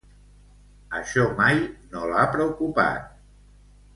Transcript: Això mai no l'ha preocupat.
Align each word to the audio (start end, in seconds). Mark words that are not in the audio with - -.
Això 0.99 1.25
mai 1.41 1.61
no 1.91 2.07
l'ha 2.13 2.25
preocupat. 2.39 3.13